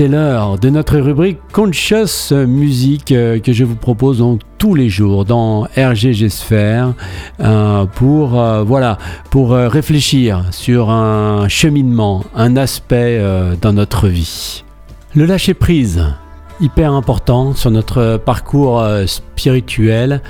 c'est 0.00 0.08
l'heure 0.08 0.58
de 0.58 0.70
notre 0.70 0.96
rubrique 0.96 1.36
Conscious 1.52 2.32
Music 2.32 3.12
euh, 3.12 3.38
que 3.38 3.52
je 3.52 3.64
vous 3.64 3.76
propose 3.76 4.16
donc 4.16 4.40
tous 4.56 4.74
les 4.74 4.88
jours 4.88 5.26
dans 5.26 5.64
RGG 5.76 6.30
Sphere 6.30 6.94
euh, 7.40 7.84
pour 7.84 8.40
euh, 8.40 8.62
voilà 8.62 8.96
pour 9.28 9.50
réfléchir 9.50 10.46
sur 10.52 10.88
un 10.88 11.48
cheminement, 11.48 12.24
un 12.34 12.56
aspect 12.56 13.22
dans 13.60 13.74
notre 13.74 14.08
vie. 14.08 14.64
Le 15.14 15.26
lâcher 15.26 15.52
prise, 15.52 16.02
hyper 16.62 16.94
important 16.94 17.54
sur 17.54 17.70
notre 17.70 18.16
parcours 18.16 18.82
spirituel, 19.04 20.22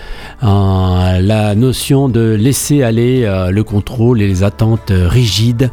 la 0.43 1.55
notion 1.55 2.09
de 2.09 2.35
laisser 2.35 2.83
aller 2.83 3.23
le 3.51 3.63
contrôle 3.63 4.21
et 4.21 4.27
les 4.27 4.43
attentes 4.43 4.91
rigides 4.93 5.71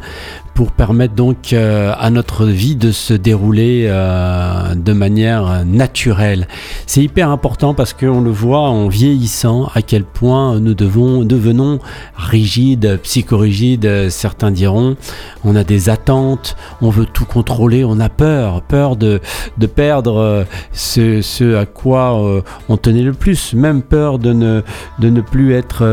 pour 0.58 0.72
permettre 0.72 1.14
donc 1.14 1.52
euh, 1.52 1.92
à 1.96 2.10
notre 2.10 2.44
vie 2.44 2.74
de 2.74 2.90
se 2.90 3.14
dérouler 3.14 3.84
euh, 3.86 4.74
de 4.74 4.92
manière 4.92 5.64
naturelle. 5.64 6.48
C'est 6.84 7.00
hyper 7.00 7.30
important 7.30 7.74
parce 7.74 7.92
qu'on 7.92 8.20
le 8.20 8.32
voit 8.32 8.68
en 8.68 8.88
vieillissant 8.88 9.70
à 9.76 9.82
quel 9.82 10.02
point 10.02 10.58
nous 10.58 10.74
devons, 10.74 11.22
devenons 11.22 11.78
rigides, 12.16 12.98
psychorigides, 13.04 14.10
certains 14.10 14.50
diront. 14.50 14.96
On 15.44 15.54
a 15.54 15.62
des 15.62 15.90
attentes, 15.90 16.56
on 16.82 16.90
veut 16.90 17.06
tout 17.06 17.24
contrôler, 17.24 17.84
on 17.84 18.00
a 18.00 18.08
peur, 18.08 18.62
peur 18.62 18.96
de, 18.96 19.20
de 19.58 19.66
perdre 19.68 20.16
euh, 20.16 20.44
ce, 20.72 21.22
ce, 21.22 21.54
à 21.54 21.66
quoi 21.66 22.42
on 22.68 22.76
tenait 22.76 23.02
le 23.02 23.12
plus, 23.12 23.54
même 23.54 23.80
peur 23.80 24.18
de 24.18 24.32
ne, 24.32 24.62
de 24.98 25.08
ne 25.08 25.20
plus 25.20 25.54
être 25.54 25.86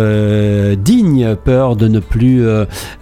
digne, 0.74 1.36
peur 1.36 1.76
de 1.76 1.88
ne 1.88 2.00
plus 2.00 2.44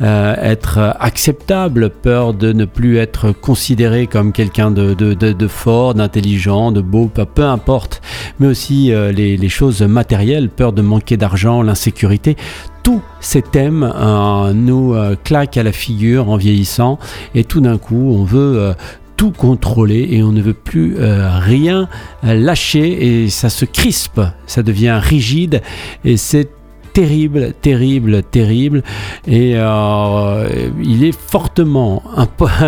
être 0.02 0.96
acceptable 1.00 1.53
peur 2.02 2.34
de 2.34 2.52
ne 2.52 2.66
plus 2.66 2.98
être 2.98 3.32
considéré 3.32 4.08
comme 4.08 4.32
quelqu'un 4.32 4.72
de, 4.72 5.48
fort, 5.48 5.94
d'intelligent, 5.94 6.72
de 6.72 6.82
beau, 6.82 7.08
peu, 7.08 7.44
importe, 7.44 8.02
mais 8.40 8.48
aussi 8.48 8.92
euh, 8.92 9.12
les, 9.12 9.50
choses 9.50 9.82
matérielles, 9.84 10.50
peur 10.50 10.74
de 10.74 10.82
manquer 10.82 11.16
d'argent, 11.18 11.62
l'insécurité. 11.62 12.36
Tous 12.82 13.02
ces 13.20 13.42
thèmes 13.42 13.84
euh, 13.84 14.54
nous 14.54 14.94
euh, 14.94 15.16
claquent 15.24 15.58
à 15.58 15.64
la 15.64 15.72
figure 15.72 16.30
en 16.30 16.38
vieillissant 16.38 16.98
et 17.36 17.44
tout 17.44 17.62
d'un 17.62 17.78
coup 17.78 18.14
on 18.14 18.24
veut 18.24 18.74
tout 19.16 19.32
contrôler 19.32 20.08
et 20.12 20.24
on 20.24 20.32
ne 20.32 20.42
veut 20.42 20.56
plus 20.56 20.98
rien 21.00 21.88
lâcher 22.24 23.24
et 23.24 23.30
ça 23.30 23.50
se 23.50 23.66
crispe, 23.66 24.22
ça 24.48 24.64
devient 24.64 25.00
rigide 25.02 25.62
et 26.04 26.18
c'est 26.18 26.50
terrible, 26.94 27.54
terrible, 27.60 28.22
terrible. 28.24 28.84
Et 29.28 29.54
euh, 29.56 30.48
il 30.82 31.04
est 31.04 31.18
fortement, 31.18 32.04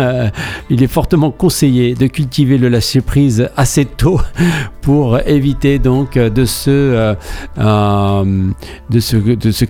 il 0.70 0.82
est 0.82 0.88
fortement 0.88 1.30
conseillé 1.30 1.94
de 1.94 2.08
cultiver 2.08 2.58
le 2.58 2.68
lâcher 2.68 3.00
prise 3.00 3.48
assez 3.56 3.84
tôt 3.84 4.20
pour 4.82 5.18
éviter 5.26 5.78
donc 5.78 6.18
de 6.18 6.44
se, 6.44 6.70
euh, 6.70 7.14
euh, 7.58 8.52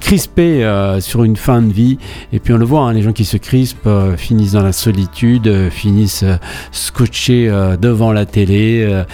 crisper 0.01 0.97
sur 1.01 1.25
une 1.25 1.37
fin 1.37 1.61
de 1.61 1.73
vie. 1.73 1.99
Et 2.33 2.39
puis 2.39 2.55
on 2.55 2.59
le 2.59 2.65
voit, 2.65 2.83
hein, 2.83 2.93
les 2.95 3.03
gens 3.03 3.13
qui 3.13 3.25
se 3.25 3.37
crispent 3.37 3.89
finissent 4.17 4.53
dans 4.53 4.63
la 4.63 4.73
solitude, 4.73 5.71
finissent 5.71 6.25
scotchés 6.73 7.49
devant 7.81 8.13
la 8.13 8.25
télé, 8.25 9.05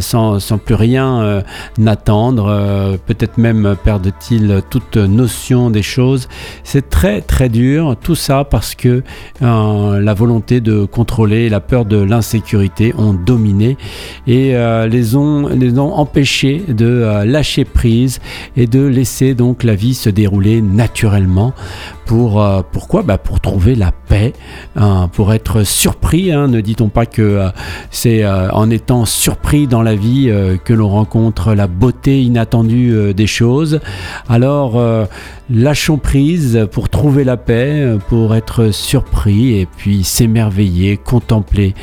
sans, 0.00 0.38
sans, 0.38 0.58
plus 0.58 0.74
rien 0.74 1.42
n'attendre. 1.78 2.98
Peut-être 3.06 3.38
même 3.38 3.76
perdent-ils 3.84 4.62
tout 4.70 4.81
notion 4.96 5.70
des 5.70 5.82
choses. 5.82 6.28
C'est 6.64 6.90
très 6.90 7.20
très 7.20 7.48
dur, 7.48 7.96
tout 8.00 8.14
ça 8.14 8.44
parce 8.44 8.74
que 8.74 9.02
euh, 9.42 10.00
la 10.00 10.14
volonté 10.14 10.60
de 10.60 10.84
contrôler, 10.84 11.48
la 11.48 11.60
peur 11.60 11.84
de 11.84 11.96
l'insécurité 11.96 12.94
ont 12.96 13.14
dominé 13.14 13.76
et 14.26 14.54
euh, 14.56 14.86
les, 14.86 15.16
ont, 15.16 15.48
les 15.48 15.78
ont 15.78 15.94
empêchés 15.94 16.62
de 16.68 16.86
euh, 16.86 17.24
lâcher 17.24 17.64
prise 17.64 18.20
et 18.56 18.66
de 18.66 18.80
laisser 18.80 19.34
donc 19.34 19.62
la 19.64 19.74
vie 19.74 19.94
se 19.94 20.10
dérouler 20.10 20.62
naturellement. 20.62 21.54
Pour, 22.04 22.44
pourquoi? 22.72 23.02
Bah 23.02 23.18
Pour 23.18 23.40
trouver 23.40 23.74
la 23.74 23.92
paix, 23.92 24.32
hein, 24.76 25.08
pour 25.12 25.32
être 25.32 25.62
surpris. 25.62 26.32
Hein. 26.32 26.48
ne 26.48 26.60
dit-on 26.60 26.88
pas 26.88 27.06
que 27.06 27.48
c'est 27.90 28.26
en 28.26 28.70
étant 28.70 29.04
surpris 29.04 29.66
dans 29.66 29.82
la 29.82 29.94
vie 29.94 30.32
que 30.64 30.72
l'on 30.72 30.88
rencontre 30.88 31.54
la 31.54 31.66
beauté 31.66 32.22
inattendue 32.22 33.14
des 33.14 33.26
choses. 33.26 33.80
Alors 34.28 34.78
euh, 34.78 35.06
lâchons 35.50 35.98
prise 35.98 36.66
pour 36.70 36.88
trouver 36.88 37.24
la 37.24 37.36
paix, 37.36 37.96
pour 38.08 38.34
être 38.34 38.70
surpris 38.70 39.58
et 39.58 39.66
puis 39.66 40.04
s'émerveiller, 40.04 40.96
contempler. 40.96 41.74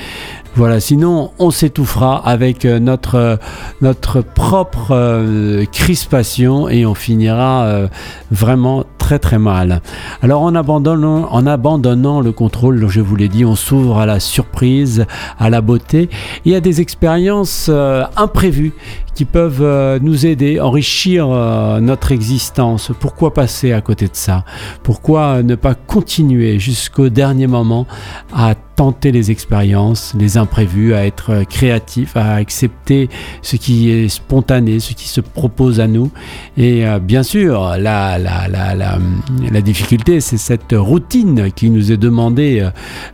Voilà, 0.56 0.80
sinon 0.80 1.32
on 1.40 1.52
s'étouffera 1.52 2.18
avec 2.28 2.66
euh, 2.66 2.80
notre, 2.80 3.16
euh, 3.16 3.36
notre 3.82 4.22
propre 4.22 5.66
crispation 5.72 6.68
et 6.68 6.86
on 6.86 6.96
finira 6.96 7.90
vraiment 8.32 8.84
très 8.98 9.20
très 9.20 9.40
mal. 9.40 9.82
Alors 10.22 10.42
en 10.42 10.56
abandonnant, 10.56 11.28
en 11.32 11.46
abandonnant 11.46 12.22
le 12.22 12.32
contrôle, 12.32 12.88
je 12.90 13.02
vous 13.02 13.16
l'ai 13.16 13.28
dit, 13.28 13.46
on 13.46 13.56
s'ouvre 13.56 14.00
à 14.00 14.06
la 14.06 14.20
surprise, 14.20 15.06
à 15.38 15.50
la 15.50 15.62
beauté 15.62 16.10
et 16.46 16.56
à 16.56 16.60
des 16.60 16.82
expériences 16.82 17.70
imprévues 18.18 18.74
qui 19.20 19.26
peuvent 19.26 19.62
euh, 19.62 20.00
nous 20.02 20.26
aider, 20.26 20.62
enrichir 20.62 21.28
euh, 21.30 21.82
notre 21.82 22.14
existence. 22.14 22.92
Pourquoi 23.02 23.34
passer 23.34 23.74
à 23.74 23.82
côté 23.82 24.06
de 24.06 24.16
ça? 24.16 24.46
Pourquoi 24.82 25.44
ne 25.44 25.56
pas 25.56 25.76
continuer 25.76 26.58
jusqu'au 26.58 27.10
dernier 27.10 27.46
moment 27.46 27.86
à 28.34 28.56
tenter 28.56 29.12
les 29.12 29.30
expériences, 29.30 30.16
les 30.18 30.38
imprévus, 30.38 30.94
à 30.94 31.06
être 31.06 31.44
créatif, 31.50 32.16
à 32.16 32.36
accepter 32.36 33.10
ce 33.42 33.58
qui 33.58 33.92
est 33.92 34.08
spontané, 34.08 34.80
ce 34.80 34.94
qui 34.94 35.10
se 35.10 35.20
propose 35.20 35.82
à 35.82 35.88
nous? 35.88 36.12
Et 36.56 36.88
euh, 36.88 37.00
bien 37.00 37.24
sûr, 37.24 37.76
la, 37.78 38.18
la, 38.18 38.48
la, 38.48 38.74
la 38.74 39.62
difficulté, 39.62 40.22
c'est 40.22 40.38
cette 40.38 40.74
routine 40.74 41.52
qui 41.52 41.70
nous 41.72 41.92
est 41.92 41.98
demandée 41.98 42.66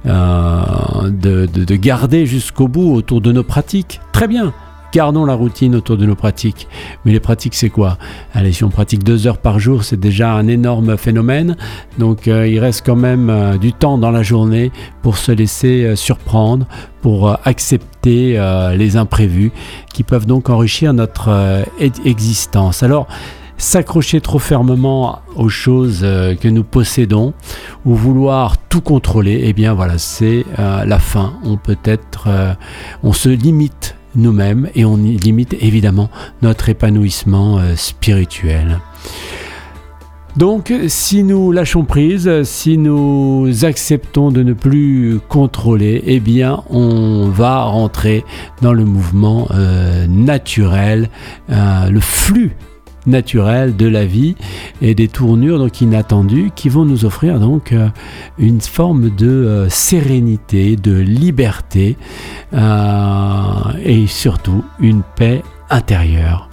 de, 0.05 1.09
de, 1.11 1.45
de 1.47 1.75
garder 1.75 2.27
jusqu'au 2.27 2.67
bout 2.67 2.93
autour 2.93 3.21
de 3.21 3.31
nos 3.31 3.43
pratiques. 3.43 4.01
Très 4.11 4.27
bien, 4.27 4.53
Gardons 4.95 5.25
la 5.25 5.33
routine 5.33 5.75
autour 5.75 5.97
de 5.97 6.05
nos 6.05 6.15
pratiques. 6.15 6.69
Mais 7.03 7.11
les 7.11 7.19
pratiques, 7.19 7.55
c'est 7.55 7.69
quoi? 7.69 7.97
Allez, 8.33 8.53
si 8.53 8.63
on 8.63 8.69
pratique 8.69 9.03
deux 9.03 9.27
heures 9.27 9.39
par 9.39 9.59
jour, 9.59 9.83
c'est 9.83 9.99
déjà 9.99 10.31
un 10.31 10.47
énorme 10.47 10.95
phénomène. 10.95 11.57
Donc, 11.97 12.29
euh, 12.29 12.47
il 12.47 12.59
reste 12.61 12.85
quand 12.85 12.95
même 12.95 13.29
euh, 13.29 13.57
du 13.57 13.73
temps 13.73 13.97
dans 13.97 14.11
la 14.11 14.23
journée 14.23 14.71
pour 15.01 15.17
se 15.17 15.33
laisser 15.33 15.83
euh, 15.83 15.95
surprendre, 15.97 16.65
pour 17.01 17.37
accepter 17.43 18.41
les 18.75 18.95
imprévus 18.95 19.51
qui 19.93 20.03
peuvent 20.03 20.25
donc 20.25 20.49
enrichir 20.49 20.93
notre 20.93 21.65
existence. 22.03 22.81
Alors, 22.81 23.07
s'accrocher 23.57 24.21
trop 24.21 24.39
fermement 24.39 25.19
aux 25.35 25.49
choses 25.49 25.99
que 26.01 26.47
nous 26.47 26.63
possédons 26.63 27.33
ou 27.85 27.93
vouloir 27.93 28.57
tout 28.57 28.81
contrôler, 28.81 29.41
eh 29.43 29.53
bien 29.53 29.75
voilà, 29.75 29.99
c'est 29.99 30.45
la 30.57 30.97
fin. 30.97 31.33
On 31.43 31.57
peut 31.57 31.77
être, 31.83 32.27
on 33.03 33.13
se 33.13 33.29
limite 33.29 33.94
nous-mêmes 34.15 34.69
et 34.75 34.85
on 34.85 34.97
limite 34.97 35.55
évidemment 35.59 36.09
notre 36.41 36.69
épanouissement 36.69 37.59
euh, 37.59 37.75
spirituel. 37.75 38.79
Donc 40.37 40.73
si 40.87 41.23
nous 41.23 41.53
lâchons 41.53 41.85
prise, 41.85 42.43
si 42.43 42.77
nous 42.77 43.47
acceptons 43.63 44.31
de 44.31 44.43
ne 44.43 44.51
plus 44.51 45.19
contrôler, 45.29 46.03
eh 46.05 46.19
bien 46.19 46.61
on 46.69 47.29
va 47.29 47.63
rentrer 47.63 48.25
dans 48.61 48.73
le 48.73 48.83
mouvement 48.83 49.47
euh, 49.51 50.07
naturel, 50.07 51.09
euh, 51.49 51.89
le 51.89 52.01
flux 52.01 52.51
naturel 53.07 53.75
de 53.75 53.87
la 53.87 54.05
vie 54.05 54.35
et 54.81 54.95
des 54.95 55.07
tournures 55.07 55.59
donc 55.59 55.81
inattendues 55.81 56.51
qui 56.55 56.69
vont 56.69 56.85
nous 56.85 57.05
offrir 57.05 57.39
donc 57.39 57.71
euh, 57.71 57.89
une 58.37 58.61
forme 58.61 59.09
de 59.09 59.27
euh, 59.27 59.69
sérénité, 59.69 60.75
de 60.75 60.93
liberté 60.93 61.97
euh, 62.53 63.53
et 63.83 64.07
surtout 64.07 64.63
une 64.79 65.01
paix 65.15 65.43
intérieure. 65.69 66.49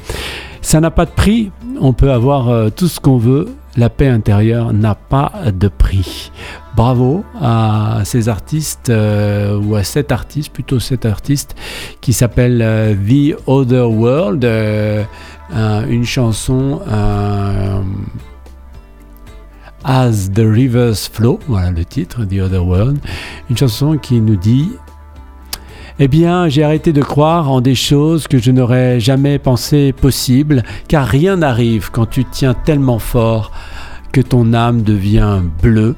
Ça 0.61 0.81
n'a 0.81 0.91
pas 0.91 1.07
de 1.07 1.11
prix, 1.11 1.51
on 1.81 1.93
peut 1.93 2.13
avoir 2.13 2.71
tout 2.71 2.87
ce 2.87 3.01
qu'on 3.01 3.19
veut, 3.19 3.49
la 3.77 3.89
paix 3.89 4.09
intérieure 4.09 4.73
n'a 4.73 4.95
pas 4.95 5.33
de 5.53 5.69
prix. 5.69 6.31
Bravo 6.77 7.25
à 7.41 8.01
ces 8.05 8.29
artistes, 8.29 8.91
ou 8.91 9.75
à 9.75 9.85
cet 9.85 10.13
artiste, 10.13 10.53
plutôt 10.53 10.81
cet 10.81 11.05
artiste, 11.07 11.55
qui 12.01 12.13
s'appelle 12.13 12.97
The 13.07 13.37
Other 13.47 13.91
World. 13.91 14.47
Euh, 15.55 15.87
une 15.87 16.05
chanson 16.05 16.81
euh, 16.89 17.83
As 19.85 20.31
the 20.31 20.45
Rivers 20.45 20.97
Flow, 21.13 21.41
voilà 21.47 21.71
le 21.71 21.85
titre, 21.85 22.25
The 22.25 22.41
Other 22.41 22.65
World, 22.65 22.99
une 23.51 23.57
chanson 23.57 23.99
qui 23.99 24.21
nous 24.21 24.37
dit 24.37 24.71
eh 25.99 26.09
bien, 26.09 26.49
j'ai 26.49 26.65
arrêté 26.65 26.93
de 26.93 27.03
croire 27.03 27.51
en 27.51 27.61
des 27.61 27.75
choses 27.75 28.27
que 28.27 28.39
je 28.39 28.51
n'aurais 28.51 28.99
jamais 28.99 29.39
pensé 29.39 29.93
possibles, 29.93 30.63
car 30.89 31.07
rien 31.07 31.37
n'arrive 31.37 31.91
quand 31.91 32.07
tu 32.07 32.25
tiens 32.25 32.55
tellement 32.55 32.99
fort 32.99 33.53
que 34.13 34.21
ton 34.21 34.53
âme 34.53 34.83
devient 34.83 35.41
bleue 35.63 35.95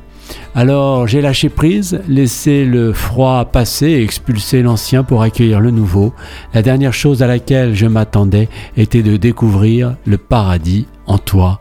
Alors 0.55 1.06
j'ai 1.06 1.20
lâché 1.20 1.49
prise, 1.49 2.00
laissé 2.08 2.64
le 2.64 2.93
froid 2.93 3.44
passer 3.46 3.87
et 3.87 4.02
expulsé 4.02 4.62
l'ancien 4.62 5.02
pour 5.05 5.23
accueillir 5.23 5.61
le 5.61 5.70
nouveau. 5.70 6.12
La 6.55 6.62
dernière 6.62 6.94
chose 6.94 7.23
à 7.23 7.26
laquelle 7.26 7.75
je 7.75 7.87
m'attendais 7.87 8.49
était 8.76 9.02
de 9.02 9.17
découvrir 9.17 9.96
le 10.06 10.19
paradis 10.19 10.87
en 11.06 11.19
toi. 11.19 11.61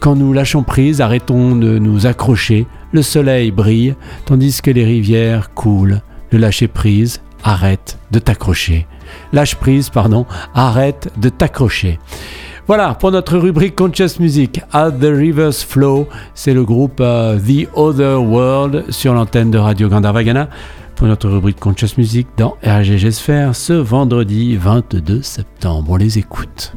Quand 0.00 0.16
nous 0.16 0.32
lâchons 0.32 0.62
prise, 0.62 1.00
arrêtons 1.00 1.56
de 1.56 1.78
nous 1.78 2.06
accrocher, 2.06 2.66
le 2.92 3.02
soleil 3.02 3.50
brille, 3.50 3.94
tandis 4.26 4.60
que 4.60 4.70
les 4.70 4.84
rivières 4.84 5.54
coulent. 5.54 6.02
Le 6.30 6.38
lâcher 6.38 6.68
prise, 6.68 7.20
arrête 7.44 7.98
de 8.10 8.18
t'accrocher. 8.18 8.86
Lâche 9.32 9.54
prise, 9.54 9.90
pardon, 9.90 10.26
arrête 10.54 11.12
de 11.16 11.28
t'accrocher. 11.28 12.00
Voilà, 12.66 12.94
pour 12.94 13.12
notre 13.12 13.36
rubrique 13.36 13.76
Conscious 13.76 14.18
Music, 14.20 14.62
As 14.72 14.90
the 14.90 15.04
Rivers 15.04 15.54
Flow, 15.54 16.08
c'est 16.34 16.54
le 16.54 16.64
groupe 16.64 16.98
euh, 17.00 17.38
The 17.38 17.68
Other 17.74 18.22
World 18.22 18.90
sur 18.90 19.12
l'antenne 19.12 19.50
de 19.50 19.58
Radio 19.58 19.90
Gandharvagana. 19.90 20.48
Pour 20.96 21.06
notre 21.08 21.28
rubrique 21.28 21.60
Conscious 21.60 21.98
Music 21.98 22.26
dans 22.38 22.56
RGG 22.64 23.10
Sphere 23.10 23.54
ce 23.54 23.72
vendredi 23.72 24.56
22 24.56 25.22
septembre. 25.22 25.90
On 25.90 25.96
les 25.96 26.18
écoute. 26.18 26.72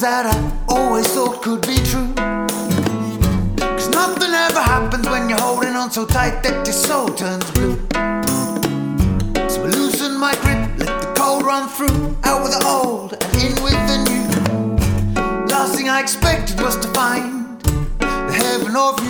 things 0.00 0.12
that 0.12 0.26
I 0.26 0.74
always 0.74 1.06
thought 1.08 1.42
could 1.42 1.62
be 1.62 1.76
true. 1.76 2.12
Cause 3.56 3.88
nothing 3.90 4.32
ever 4.32 4.60
happens 4.60 5.08
when 5.08 5.28
you're 5.28 5.40
holding 5.40 5.74
on 5.76 5.90
so 5.90 6.06
tight 6.06 6.42
that 6.42 6.66
your 6.66 6.74
soul 6.74 7.08
turns 7.08 7.50
blue. 7.52 7.76
So 9.48 9.64
I 9.64 9.66
loosen 9.66 10.18
my 10.18 10.34
grip, 10.42 10.78
let 10.78 11.00
the 11.00 11.12
cold 11.16 11.44
run 11.44 11.68
through. 11.68 12.16
Out 12.24 12.42
with 12.42 12.52
the 12.58 12.64
old 12.66 13.12
and 13.12 13.36
in 13.42 13.54
with 13.62 13.80
the 13.90 13.98
new. 14.08 15.46
Last 15.46 15.74
thing 15.74 15.88
I 15.88 16.00
expected 16.00 16.60
was 16.60 16.76
to 16.76 16.88
find 16.88 17.60
the 17.98 18.32
heaven 18.32 18.76
of 18.76 19.02
you. 19.04 19.09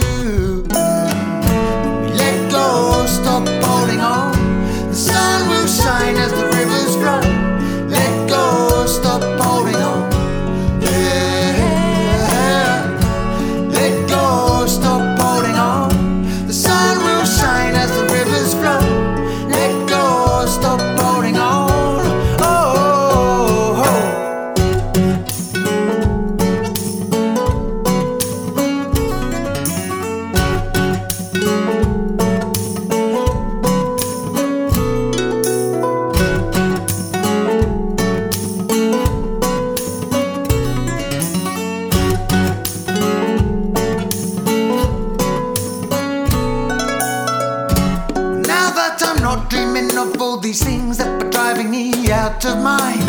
dreaming 49.72 49.96
of 49.96 50.20
all 50.20 50.37
these 50.37 50.62
things 50.62 50.99
that 50.99 51.22
are 51.22 51.31
driving 51.31 51.70
me 51.70 52.11
out 52.11 52.44
of 52.44 52.58
mind. 52.58 53.00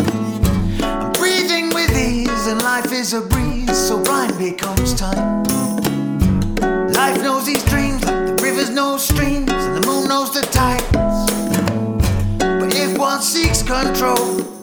I'm 0.82 1.12
breathing 1.12 1.70
with 1.70 1.90
ease, 1.96 2.46
and 2.46 2.62
life 2.62 2.92
is 2.92 3.12
a 3.14 3.20
breeze, 3.20 3.76
so 3.76 4.02
blind 4.02 4.38
becomes 4.38 4.94
time. 4.94 5.42
Life 6.92 7.20
knows 7.22 7.46
these 7.46 7.64
dreams, 7.64 8.04
like 8.04 8.26
the 8.26 8.38
rivers 8.42 8.70
know 8.70 8.96
streams, 8.96 9.50
and 9.50 9.82
the 9.82 9.86
moon 9.86 10.08
knows 10.08 10.32
the 10.32 10.42
tides. 10.42 10.86
But 12.38 12.74
if 12.74 12.96
one 12.98 13.22
seeks 13.22 13.62
control, 13.62 14.61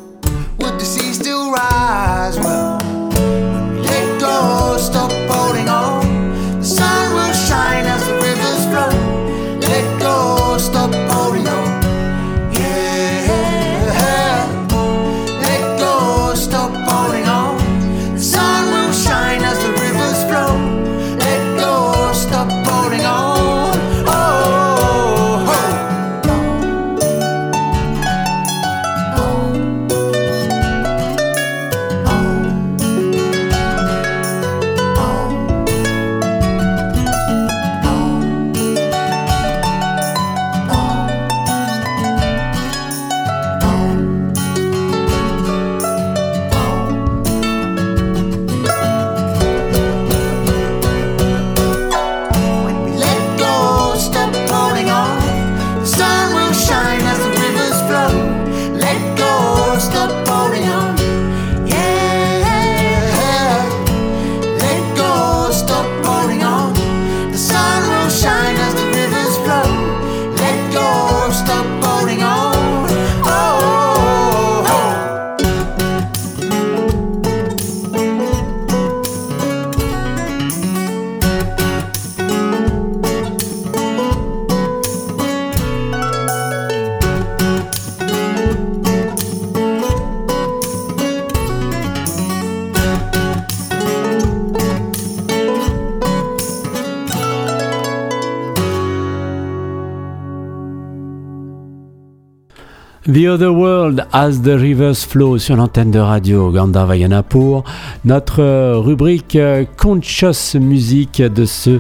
Other 103.10 103.52
World 103.52 104.06
as 104.14 104.42
the 104.44 104.56
Rivers 104.56 105.04
Flow 105.04 105.40
sur 105.40 105.56
l'antenne 105.56 105.90
de 105.90 105.98
radio 105.98 106.52
Gandharvayana 106.52 107.24
pour 107.24 107.64
notre 108.06 108.42
euh, 108.44 108.78
rubrique 108.78 109.36
euh, 109.36 109.66
Conscious 109.78 110.60
Music 110.60 111.20
de 111.20 111.46
ce 111.46 111.80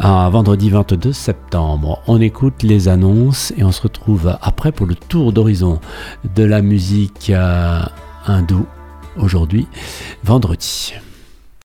vendredi 0.00 0.70
22 0.70 1.12
septembre. 1.12 2.02
On 2.06 2.18
écoute 2.20 2.62
les 2.62 2.88
annonces 2.88 3.52
et 3.58 3.64
on 3.64 3.72
se 3.72 3.82
retrouve 3.82 4.38
après 4.40 4.72
pour 4.72 4.86
le 4.86 4.94
tour 4.94 5.34
d'horizon 5.34 5.80
de 6.34 6.44
la 6.44 6.62
musique 6.62 7.30
euh, 7.30 7.82
hindoue 8.26 8.66
aujourd'hui, 9.18 9.66
vendredi. 10.24 10.94